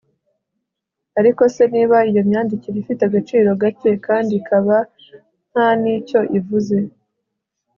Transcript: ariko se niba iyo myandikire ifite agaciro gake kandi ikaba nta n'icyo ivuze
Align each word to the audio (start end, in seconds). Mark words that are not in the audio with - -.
ariko 1.19 1.41
se 1.55 1.63
niba 1.73 1.97
iyo 2.09 2.21
myandikire 2.29 2.75
ifite 2.79 3.01
agaciro 3.05 3.49
gake 3.61 3.91
kandi 4.07 4.31
ikaba 4.41 4.75
nta 5.51 5.67
n'icyo 5.81 6.19
ivuze 6.37 6.77